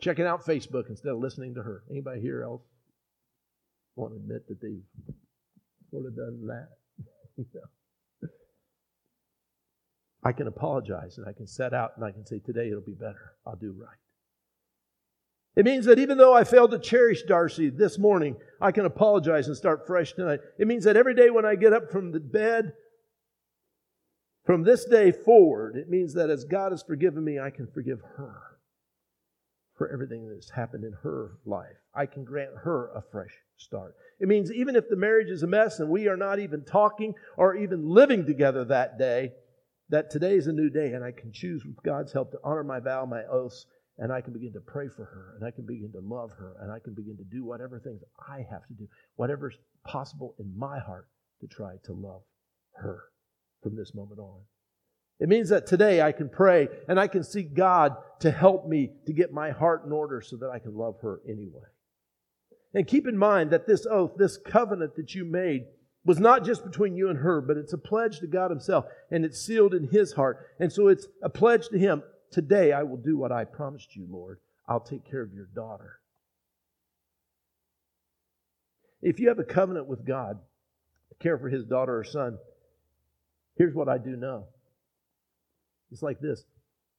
[0.00, 1.82] checking out Facebook instead of listening to her.
[1.90, 2.62] Anybody here else
[3.96, 4.82] want to admit that they've
[5.90, 6.68] sort of done that?
[10.24, 12.92] I can apologize and I can set out and I can say, today it'll be
[12.92, 13.32] better.
[13.46, 13.98] I'll do right.
[15.56, 19.46] It means that even though I failed to cherish Darcy this morning, I can apologize
[19.46, 20.40] and start fresh tonight.
[20.58, 22.72] It means that every day when I get up from the bed,
[24.44, 28.00] from this day forward, it means that as God has forgiven me, I can forgive
[28.16, 28.53] her
[29.76, 31.76] for everything that's happened in her life.
[31.94, 33.96] I can grant her a fresh start.
[34.20, 37.14] It means even if the marriage is a mess and we are not even talking
[37.36, 39.32] or even living together that day,
[39.88, 42.64] that today is a new day and I can choose with God's help to honor
[42.64, 43.66] my vow, my oaths,
[43.98, 46.56] and I can begin to pray for her, and I can begin to love her,
[46.60, 49.56] and I can begin to do whatever things I have to do, whatever's
[49.86, 51.06] possible in my heart
[51.40, 52.22] to try to love
[52.72, 53.04] her
[53.62, 54.40] from this moment on.
[55.20, 58.90] It means that today I can pray and I can seek God to help me
[59.06, 61.62] to get my heart in order so that I can love her anyway.
[62.74, 65.66] And keep in mind that this oath, this covenant that you made,
[66.04, 69.24] was not just between you and her, but it's a pledge to God Himself, and
[69.24, 70.50] it's sealed in His heart.
[70.58, 72.02] And so it's a pledge to Him.
[72.30, 74.38] Today I will do what I promised you, Lord.
[74.68, 76.00] I'll take care of your daughter.
[79.00, 80.40] If you have a covenant with God
[81.10, 82.38] to care for his daughter or son,
[83.56, 84.46] here's what I do know.
[85.94, 86.44] It's like this.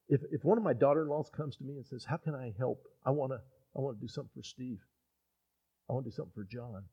[0.08, 2.82] If, if one of my daughter-in-laws comes to me and says, How can I help?
[3.06, 3.40] I want to
[3.76, 4.80] I want to do something for Steve.
[5.90, 6.86] I want to do something for John.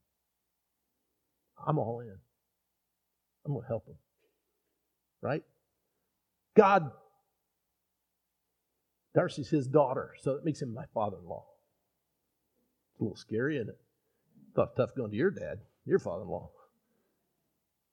[1.64, 2.16] I'm all in.
[3.46, 3.94] I'm going to help him.
[5.20, 5.44] Right?
[6.56, 6.90] God
[9.14, 11.44] Darcy's his daughter, so it makes him my father in law.
[12.94, 13.78] It's a little scary, isn't it?
[14.56, 16.50] Tough going to your dad, your father in law.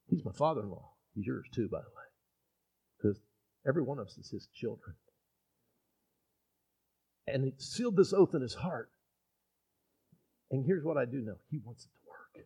[0.09, 0.93] He's my father in law.
[1.13, 2.08] He's yours too, by the way.
[3.67, 4.95] Every one of us is his children.
[7.27, 8.89] And he sealed this oath in his heart.
[10.51, 12.45] And here's what I do know he wants it to work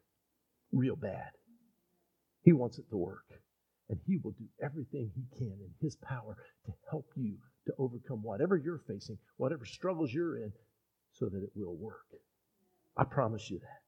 [0.74, 1.32] real bad.
[2.44, 3.26] He wants it to work.
[3.90, 7.36] And he will do everything he can in his power to help you
[7.68, 10.52] to overcome whatever you're facing, whatever struggles you're in,
[11.14, 12.08] so that it will work.
[12.98, 13.82] I promise you that.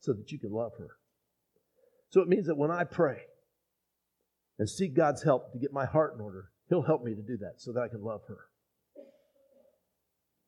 [0.00, 0.96] So that you can love her.
[2.10, 3.22] So it means that when I pray
[4.58, 7.36] and seek God's help to get my heart in order, He'll help me to do
[7.38, 8.38] that so that I can love her.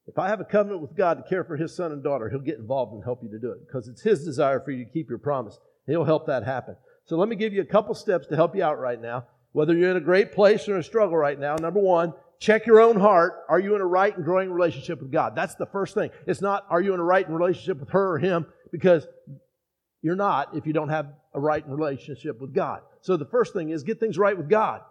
[0.07, 2.40] If I have a covenant with God to care for His son and daughter, He'll
[2.40, 4.90] get involved and help you to do it because it's His desire for you to
[4.90, 5.59] keep your promise.
[5.87, 6.77] He'll help that happen.
[7.05, 9.27] So let me give you a couple steps to help you out right now.
[9.53, 12.81] Whether you're in a great place or a struggle right now, number one, check your
[12.81, 13.45] own heart.
[13.49, 15.35] Are you in a right and growing relationship with God?
[15.35, 16.11] That's the first thing.
[16.27, 18.47] It's not, are you in a right and relationship with her or him?
[18.71, 19.07] Because
[20.02, 22.80] you're not if you don't have a right relationship with God.
[23.00, 24.82] So the first thing is get things right with God.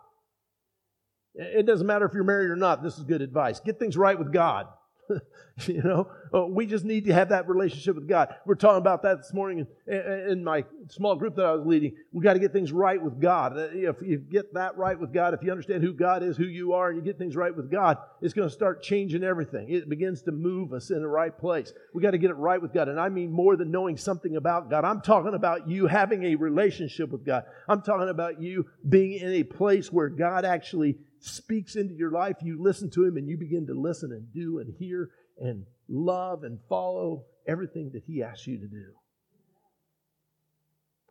[1.35, 2.81] It doesn't matter if you're married or not.
[2.81, 3.59] This is good advice.
[3.59, 4.67] Get things right with God.
[5.67, 8.35] you know, uh, we just need to have that relationship with God.
[8.45, 9.95] We're talking about that this morning in,
[10.29, 11.95] in my small group that I was leading.
[12.11, 13.57] We got to get things right with God.
[13.57, 16.45] Uh, if you get that right with God, if you understand who God is, who
[16.45, 19.69] you are, and you get things right with God, it's going to start changing everything.
[19.69, 21.73] It begins to move us in the right place.
[21.93, 22.89] We got to get it right with God.
[22.89, 24.85] And I mean more than knowing something about God.
[24.85, 27.43] I'm talking about you having a relationship with God.
[27.67, 32.37] I'm talking about you being in a place where God actually speaks into your life,
[32.41, 35.09] you listen to him and you begin to listen and do and hear
[35.39, 38.93] and love and follow everything that he asks you to do.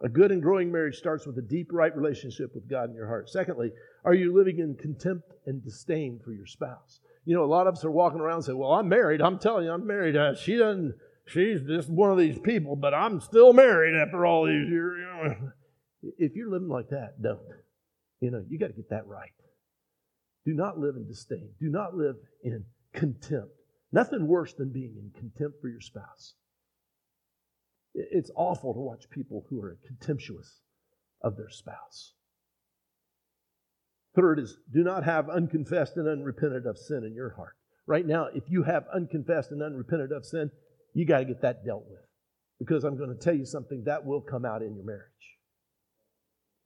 [0.03, 3.07] A good and growing marriage starts with a deep, right relationship with God in your
[3.07, 3.31] heart.
[3.31, 3.73] Secondly,
[4.05, 7.01] are you living in contempt and disdain for your spouse?
[7.25, 9.23] You know, a lot of us are walking around and say, Well, I'm married.
[9.23, 10.17] I'm telling you, I'm married.
[10.17, 10.95] Uh, she doesn't,
[11.27, 14.99] she's just one of these people, but I'm still married after all these years.
[14.99, 15.53] You know,
[16.19, 17.41] if you're living like that, don't.
[18.21, 19.33] You know, you got to get that right.
[20.45, 21.51] Do not live in disdain.
[21.59, 23.53] Do not live in contempt.
[23.93, 26.35] Nothing worse than being in contempt for your spouse.
[27.95, 30.61] It's awful to watch people who are contemptuous
[31.23, 32.13] of their spouse.
[34.15, 37.57] Third is do not have unconfessed and unrepented of sin in your heart.
[37.87, 40.51] Right now, if you have unconfessed and unrepented of sin,
[40.93, 42.01] you got to get that dealt with.
[42.59, 45.03] Because I'm going to tell you something that will come out in your marriage.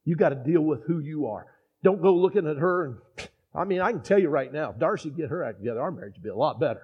[0.05, 1.47] You got to deal with who you are.
[1.83, 4.79] Don't go looking at her and I mean, I can tell you right now, if
[4.79, 6.83] Darcy get her act together, our marriage would be a lot better.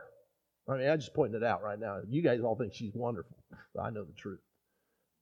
[0.68, 2.00] I mean, I just pointing it out right now.
[2.08, 3.36] You guys all think she's wonderful.
[3.74, 4.40] But I know the truth.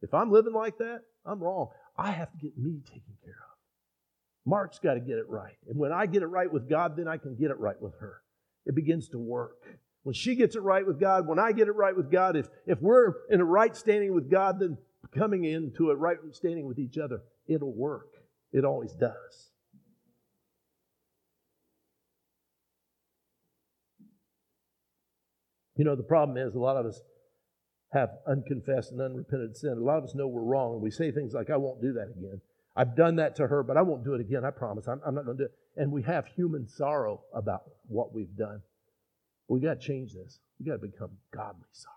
[0.02, 1.68] If I'm living like that, I'm wrong.
[1.96, 3.56] I have to get me taken care of.
[4.44, 5.56] Mark's got to get it right.
[5.68, 7.94] And when I get it right with God, then I can get it right with
[8.00, 8.22] her.
[8.66, 9.62] It begins to work.
[10.04, 12.48] When she gets it right with God, when I get it right with God, if,
[12.66, 14.78] if we're in a right standing with God, then
[15.16, 18.08] coming into a right standing with each other, it'll work.
[18.52, 19.50] It always does.
[25.76, 27.00] You know, the problem is a lot of us
[27.92, 29.76] have unconfessed and unrepented sin.
[29.78, 31.92] A lot of us know we're wrong, and we say things like, I won't do
[31.94, 32.40] that again.
[32.74, 34.44] I've done that to her, but I won't do it again.
[34.44, 34.88] I promise.
[34.88, 35.54] I'm, I'm not going to do it.
[35.76, 38.62] And we have human sorrow about what we've done.
[39.48, 40.40] We got to change this.
[40.58, 41.96] We got to become godly sorrow.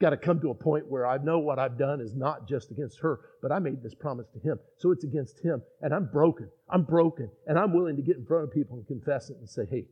[0.00, 2.70] Got to come to a point where I know what I've done is not just
[2.70, 4.58] against her, but I made this promise to him.
[4.78, 5.62] So it's against him.
[5.82, 6.48] And I'm broken.
[6.68, 7.28] I'm broken.
[7.46, 9.86] And I'm willing to get in front of people and confess it and say, hey,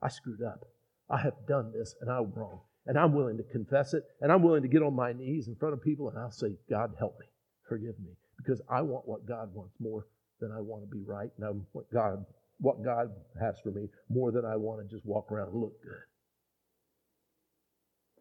[0.00, 0.64] I screwed up.
[1.12, 2.60] I have done this and I'm wrong.
[2.86, 4.02] And I'm willing to confess it.
[4.20, 6.54] And I'm willing to get on my knees in front of people and I'll say,
[6.68, 7.26] God, help me.
[7.68, 8.12] Forgive me.
[8.38, 10.06] Because I want what God wants more
[10.40, 11.30] than I want to be right.
[11.36, 12.24] And I want God,
[12.58, 15.80] what God has for me more than I want to just walk around and look
[15.82, 16.02] good.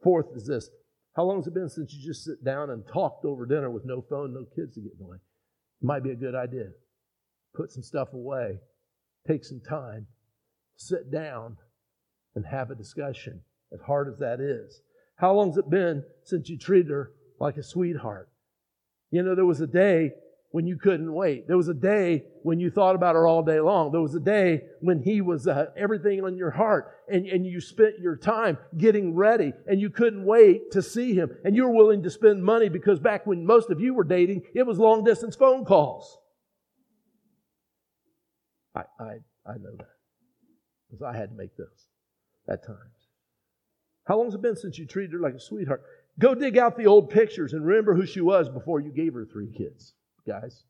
[0.04, 0.69] Fourth is this.
[1.15, 3.86] How long has it been since you just sit down and talked over dinner with
[3.86, 5.17] no phone, no kids to get in the way?
[5.82, 6.67] Might be a good idea.
[7.56, 8.60] Put some stuff away.
[9.27, 10.08] Take some time.
[10.77, 11.58] Sit down
[12.36, 13.41] and have a discussion,
[13.74, 14.82] as hard as that is.
[15.15, 18.30] How long's it been since you treated her like a sweetheart?
[19.12, 20.13] You know, there was a day
[20.52, 21.48] when you couldn't wait.
[21.48, 23.91] There was a day when you thought about her all day long.
[23.91, 27.62] There was a day when he was uh, everything on your heart and, and you
[27.62, 31.32] spent your time getting ready and you couldn't wait to see him.
[31.44, 34.44] And you were willing to spend money because back when most of you were dating,
[34.54, 36.17] it was long distance phone calls.
[38.76, 39.12] I, I,
[39.46, 39.88] I know that
[40.89, 41.88] because I had to make those
[42.52, 43.08] at times.
[44.06, 45.84] How long's it been since you treated her like a sweetheart?
[46.20, 49.26] Go dig out the old pictures and remember who she was before you gave her
[49.26, 49.94] three kids,
[50.28, 50.64] guys.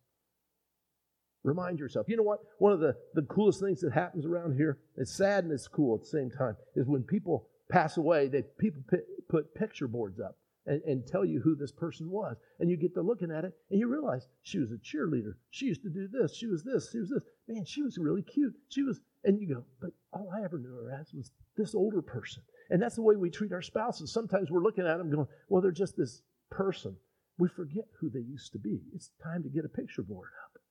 [1.43, 2.07] Remind yourself.
[2.07, 2.39] You know what?
[2.59, 5.95] One of the, the coolest things that happens around here, it's sad and it's cool
[5.95, 8.83] at the same time, is when people pass away, they people
[9.27, 12.37] put picture boards up and, and tell you who this person was.
[12.59, 15.33] And you get to looking at it and you realize she was a cheerleader.
[15.49, 16.35] She used to do this.
[16.35, 16.91] She was this.
[16.91, 17.23] She was this.
[17.47, 18.53] Man, she was really cute.
[18.69, 22.01] She was, and you go, but all I ever knew her as was this older
[22.01, 22.43] person.
[22.69, 24.11] And that's the way we treat our spouses.
[24.11, 26.95] Sometimes we're looking at them going, well, they're just this person.
[27.37, 28.81] We forget who they used to be.
[28.93, 30.61] It's time to get a picture board up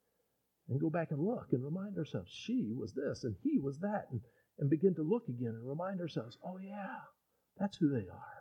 [0.68, 4.06] and go back and look and remind ourselves she was this and he was that
[4.10, 4.20] and,
[4.58, 6.96] and begin to look again and remind ourselves, oh, yeah,
[7.58, 8.39] that's who they are.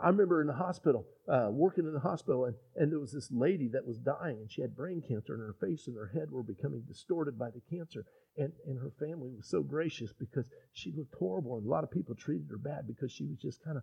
[0.00, 3.30] I remember in the hospital, uh, working in the hospital, and, and there was this
[3.32, 6.30] lady that was dying, and she had brain cancer, and her face and her head
[6.30, 8.04] were becoming distorted by the cancer.
[8.36, 11.90] And, and her family was so gracious because she looked horrible, and a lot of
[11.90, 13.82] people treated her bad because she was just kind of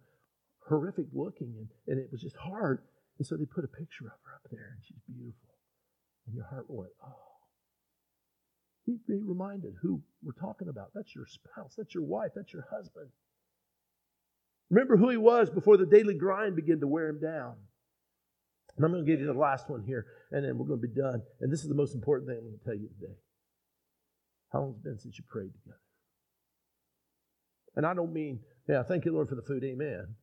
[0.69, 2.81] horrific looking, and, and it was just hard.
[3.17, 5.55] And so they put a picture of her up there, and she's beautiful.
[6.25, 7.15] And your heart went, oh.
[8.85, 10.91] Be, be reminded who we're talking about.
[10.95, 13.09] That's your spouse, that's your wife, that's your husband.
[14.69, 17.55] Remember who he was before the daily grind began to wear him down.
[18.75, 20.87] And I'm going to give you the last one here, and then we're going to
[20.87, 21.21] be done.
[21.41, 23.15] And this is the most important thing I'm going to tell you today.
[24.51, 25.81] How long has it been since you prayed together?
[27.75, 30.15] And I don't mean, yeah, thank you, Lord, for the food, amen.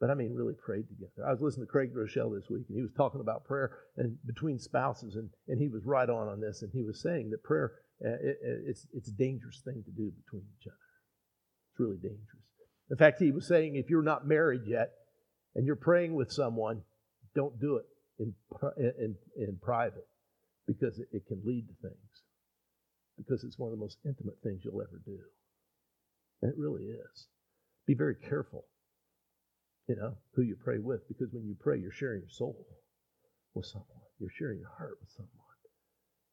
[0.00, 1.26] But I mean, really prayed together.
[1.26, 4.18] I was listening to Craig Groeschel this week, and he was talking about prayer and
[4.26, 7.42] between spouses, and, and he was right on on this, and he was saying that
[7.42, 7.72] prayer,
[8.04, 8.36] uh, it,
[8.66, 10.76] it's, it's a dangerous thing to do between each other.
[11.72, 12.44] It's really dangerous.
[12.90, 14.90] In fact, he was saying if you're not married yet
[15.54, 16.82] and you're praying with someone,
[17.34, 17.86] don't do it
[18.18, 18.34] in,
[18.78, 20.06] in, in private
[20.66, 22.22] because it, it can lead to things.
[23.16, 25.18] Because it's one of the most intimate things you'll ever do.
[26.42, 27.26] And it really is.
[27.86, 28.66] Be very careful,
[29.88, 32.66] you know, who you pray with because when you pray, you're sharing your soul
[33.54, 33.88] with someone,
[34.20, 35.32] you're sharing your heart with someone.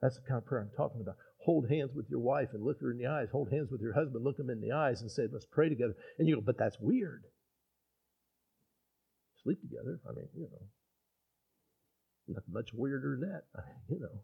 [0.02, 2.80] That's the kind of prayer I'm talking about hold hands with your wife and look
[2.82, 5.12] her in the eyes, hold hands with your husband, look him in the eyes, and
[5.12, 5.96] say, let's pray together.
[6.18, 7.24] And you go, but that's weird.
[9.44, 10.00] Sleep together.
[10.10, 10.68] I mean, you know,
[12.30, 13.44] nothing much weirder than that.
[13.90, 14.22] you know.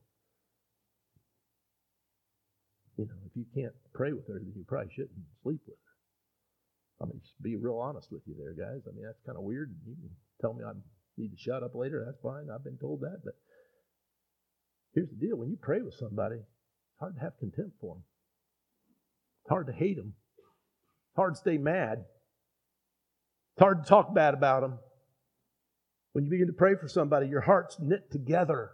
[2.98, 5.12] You know, if you can't pray with her, then you probably shouldn't
[5.44, 7.04] sleep with her.
[7.04, 8.82] I mean, just be real honest with you there, guys.
[8.88, 9.74] I mean, that's kind of weird.
[9.88, 10.10] You can
[10.42, 10.74] tell me I
[11.18, 12.04] need to shut up later.
[12.06, 12.48] That's fine.
[12.54, 13.22] I've been told that.
[13.24, 13.36] But
[14.94, 16.40] here's the deal when you pray with somebody,
[17.00, 18.04] it's hard to have contempt for them.
[19.44, 20.16] It's hard to hate them.
[20.38, 22.00] It's hard to stay mad.
[23.56, 24.80] It's hard to talk bad about them.
[26.12, 28.72] When you begin to pray for somebody, your heart's knit together.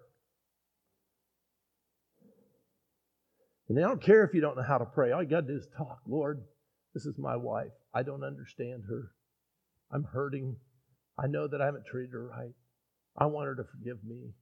[3.70, 5.12] And I don't care if you don't know how to pray.
[5.12, 6.00] All you got to do is talk.
[6.08, 6.42] Lord,
[6.96, 7.74] this is my wife.
[7.94, 9.12] I don't understand her.
[9.92, 10.56] I'm hurting.
[11.16, 12.56] I know that I haven't treated her right.
[13.16, 14.34] I want her to forgive me.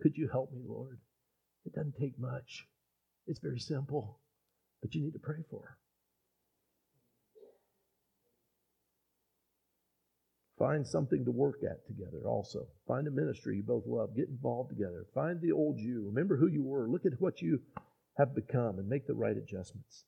[0.00, 1.00] Could you help me, Lord?
[1.66, 2.66] It doesn't take much.
[3.26, 4.18] It's very simple,
[4.82, 5.76] but you need to pray for.
[10.58, 12.66] Find something to work at together also.
[12.86, 14.14] Find a ministry you both love.
[14.14, 15.06] Get involved together.
[15.14, 16.04] Find the old you.
[16.06, 16.86] Remember who you were.
[16.86, 17.60] Look at what you
[18.18, 20.04] have become and make the right adjustments.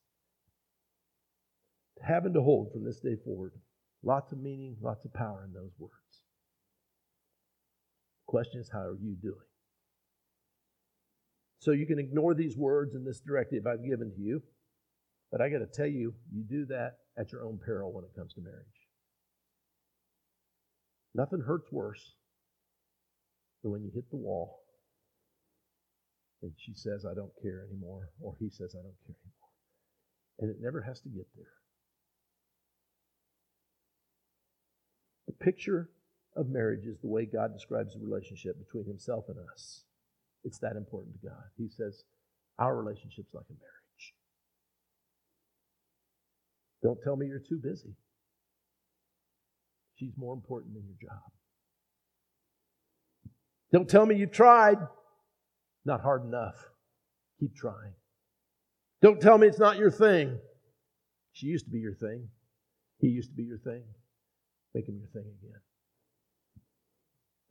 [1.97, 3.53] To Have and to hold from this day forward.
[4.03, 5.93] Lots of meaning, lots of power in those words.
[8.27, 9.52] The question is, how are you doing?
[11.63, 14.43] So you can ignore these words and this directive I've given to you.
[15.31, 18.13] But I got to tell you, you do that at your own peril when it
[18.17, 18.67] comes to marriage.
[21.15, 22.15] Nothing hurts worse
[23.61, 24.59] than when you hit the wall
[26.41, 30.39] and she says, I don't care anymore, or he says, I don't care anymore.
[30.39, 31.53] And it never has to get there.
[35.27, 35.89] The picture
[36.35, 39.85] of marriage is the way God describes the relationship between himself and us.
[40.43, 41.43] It's that important to God.
[41.57, 42.03] He says,
[42.59, 44.13] Our relationship's like a marriage.
[46.81, 47.95] Don't tell me you're too busy.
[49.95, 51.21] She's more important than your job.
[53.71, 54.77] Don't tell me you've tried.
[55.85, 56.55] Not hard enough.
[57.39, 57.93] Keep trying.
[59.01, 60.39] Don't tell me it's not your thing.
[61.33, 62.27] She used to be your thing.
[62.99, 63.83] He used to be your thing.
[64.73, 65.59] Make him your thing again.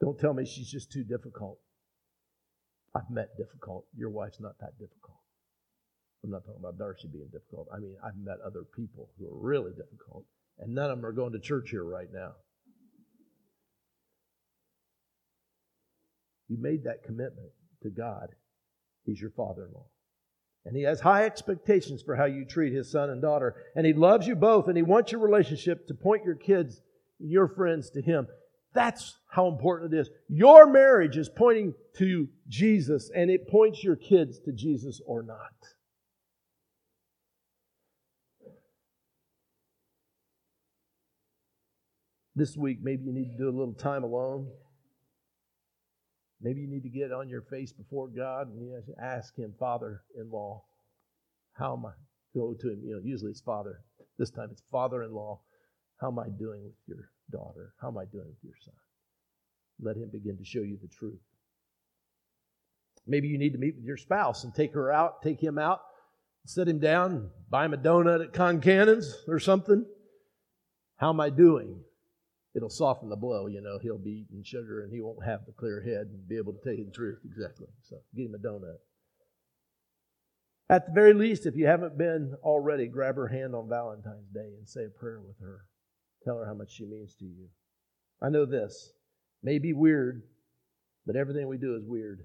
[0.00, 1.58] Don't tell me she's just too difficult.
[2.94, 3.86] I've met difficult.
[3.96, 5.16] Your wife's not that difficult.
[6.24, 7.68] I'm not talking about Darcy being difficult.
[7.74, 10.24] I mean, I've met other people who are really difficult,
[10.58, 12.32] and none of them are going to church here right now.
[16.48, 17.50] You made that commitment
[17.82, 18.28] to God.
[19.04, 19.86] He's your father in law.
[20.64, 23.56] And he has high expectations for how you treat his son and daughter.
[23.74, 26.82] And he loves you both, and he wants your relationship to point your kids,
[27.18, 28.28] your friends to him.
[28.74, 30.10] That's how important it is.
[30.28, 35.36] Your marriage is pointing to Jesus, and it points your kids to Jesus or not.
[42.34, 44.48] This week, maybe you need to do a little time alone.
[46.40, 50.30] Maybe you need to get on your face before God and ask Him, Father in
[50.30, 50.64] law,
[51.52, 51.92] how am I?
[52.34, 52.80] Go to Him.
[52.82, 53.80] You know, usually it's Father.
[54.18, 55.40] This time it's Father in law.
[56.00, 57.74] How am I doing with your daughter?
[57.80, 58.74] How am I doing with your son?
[59.80, 61.20] Let him begin to show you the truth.
[63.06, 65.80] Maybe you need to meet with your spouse and take her out, take him out,
[66.46, 69.84] sit him down, buy him a donut at Concannon's or something.
[70.96, 71.82] How am I doing?
[72.54, 73.46] it'll soften the blow.
[73.46, 76.36] You know, he'll be eating sugar and he won't have the clear head and be
[76.36, 77.68] able to tell you the truth exactly.
[77.82, 78.78] So get him a donut.
[80.68, 84.54] At the very least, if you haven't been already, grab her hand on Valentine's Day
[84.58, 85.64] and say a prayer with her.
[86.24, 87.48] Tell her how much she means to you.
[88.20, 88.92] I know this
[89.42, 90.22] may be weird,
[91.06, 92.24] but everything we do is weird.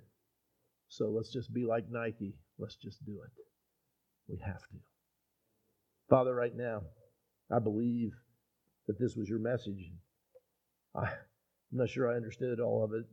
[0.89, 2.35] So let's just be like Nike.
[2.59, 3.31] Let's just do it.
[4.27, 4.77] We have to.
[6.09, 6.83] Father, right now,
[7.51, 8.11] I believe
[8.87, 9.91] that this was your message.
[10.95, 11.05] I,
[11.71, 13.05] I'm not sure I understood all of it,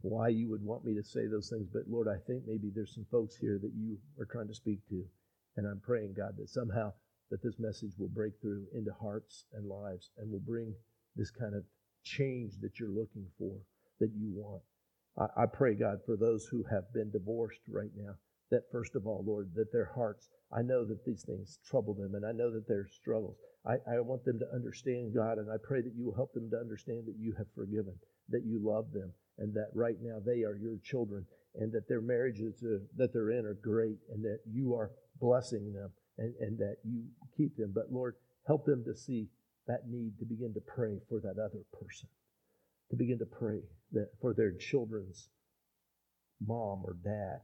[0.00, 2.94] why you would want me to say those things, but Lord, I think maybe there's
[2.94, 5.04] some folks here that you are trying to speak to.
[5.56, 6.92] And I'm praying, God, that somehow
[7.30, 10.74] that this message will break through into hearts and lives and will bring
[11.16, 11.64] this kind of
[12.04, 13.54] change that you're looking for,
[14.00, 14.62] that you want.
[15.18, 18.14] I, I pray, God, for those who have been divorced right now,
[18.50, 22.14] that first of all, Lord, that their hearts, I know that these things trouble them
[22.14, 23.36] and I know that there's struggles.
[23.66, 26.48] I, I want them to understand, God, and I pray that you will help them
[26.50, 27.94] to understand that you have forgiven,
[28.30, 32.00] that you love them, and that right now they are your children, and that their
[32.00, 32.64] marriages
[32.96, 37.04] that they're in are great, and that you are blessing them, and, and that you
[37.36, 37.72] keep them.
[37.74, 38.16] But Lord,
[38.46, 39.28] help them to see
[39.66, 42.08] that need to begin to pray for that other person,
[42.90, 43.60] to begin to pray
[43.92, 45.28] that for their children's
[46.46, 47.40] mom or dad,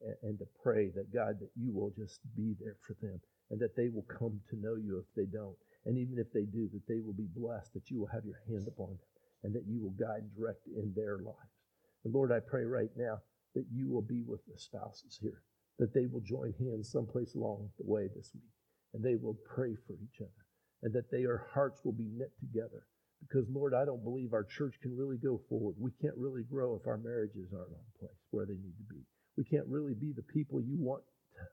[0.00, 3.60] and, and to pray that God, that you will just be there for them and
[3.60, 5.56] that they will come to know you if they don't.
[5.84, 8.40] And even if they do, that they will be blessed, that you will have your
[8.46, 8.98] hand upon them,
[9.42, 11.56] and that you will guide direct in their lives.
[12.04, 13.18] And Lord, I pray right now
[13.54, 15.42] that you will be with the spouses here,
[15.80, 18.52] that they will join hands someplace along the way this week,
[18.92, 20.44] and they will pray for each other,
[20.82, 22.84] and that their hearts will be knit together.
[23.26, 25.76] Because, Lord, I don't believe our church can really go forward.
[25.78, 29.00] We can't really grow if our marriages aren't on place where they need to be.
[29.38, 31.02] We can't really be the people you want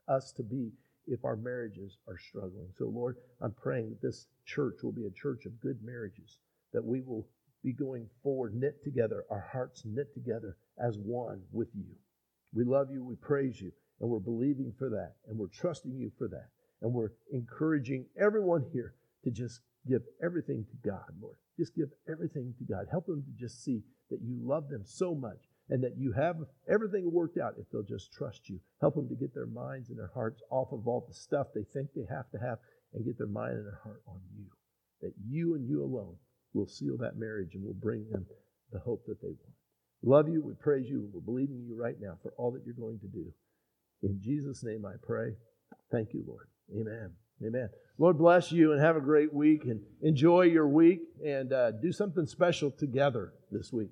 [0.09, 0.71] us to be
[1.07, 2.67] if our marriages are struggling.
[2.77, 6.39] So, Lord, I'm praying that this church will be a church of good marriages,
[6.73, 7.25] that we will
[7.63, 11.95] be going forward, knit together, our hearts knit together as one with you.
[12.53, 16.11] We love you, we praise you, and we're believing for that, and we're trusting you
[16.17, 16.49] for that,
[16.81, 18.93] and we're encouraging everyone here
[19.23, 21.37] to just give everything to God, Lord.
[21.57, 22.85] Just give everything to God.
[22.91, 23.81] Help them to just see
[24.11, 25.39] that you love them so much
[25.69, 26.37] and that you have
[26.69, 28.59] everything worked out if they'll just trust you.
[28.79, 31.65] Help them to get their minds and their hearts off of all the stuff they
[31.73, 32.59] think they have to have
[32.93, 34.45] and get their mind and their heart on you.
[35.01, 36.15] That you and you alone
[36.53, 38.25] will seal that marriage and will bring them
[38.71, 39.55] the hope that they want.
[40.03, 40.41] Love you.
[40.41, 41.09] We praise you.
[41.11, 43.33] We're believing you right now for all that you're going to do.
[44.03, 45.35] In Jesus' name I pray.
[45.91, 46.47] Thank you, Lord.
[46.71, 47.11] Amen.
[47.45, 47.69] Amen.
[47.97, 51.91] Lord bless you and have a great week and enjoy your week and uh, do
[51.91, 53.89] something special together this week.